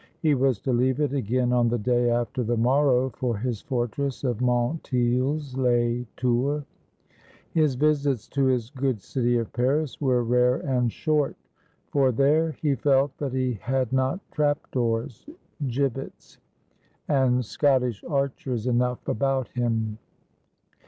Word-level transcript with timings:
He 0.23 0.33
was 0.33 0.57
to 0.61 0.73
leave 0.73 0.99
it 0.99 1.13
again 1.13 1.53
on 1.53 1.67
the 1.69 1.77
day 1.77 2.09
after 2.09 2.41
the 2.43 2.57
morrow 2.57 3.11
for 3.11 3.37
his 3.37 3.61
fortress 3.61 4.23
of 4.23 4.39
Montilz 4.41 5.55
les 5.55 6.07
Tours. 6.17 6.63
His 7.51 7.75
visits 7.75 8.27
to 8.29 8.45
his 8.45 8.71
good 8.71 8.99
city 8.99 9.37
of 9.37 9.53
Paris 9.53 10.01
were 10.01 10.23
rare 10.23 10.55
and 10.57 10.91
short; 10.91 11.35
for 11.91 12.11
there 12.11 12.53
he 12.53 12.73
felt 12.73 13.15
that 13.19 13.33
he 13.33 13.59
had 13.61 13.93
not 13.93 14.19
trap 14.31 14.57
doors, 14.71 15.27
gibbets, 15.67 16.39
and 17.07 17.45
Scottish 17.45 18.03
archers 18.05 18.65
enough 18.65 19.07
about 19.07 19.49
him. 19.49 19.99